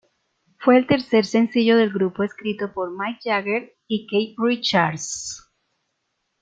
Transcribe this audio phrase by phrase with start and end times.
[0.57, 5.39] Fue el tercer sencillo del grupo escrito por Mick Jagger y Keith Richards.